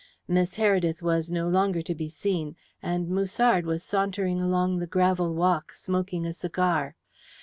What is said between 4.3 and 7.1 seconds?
along the gravel walk smoking a cigar.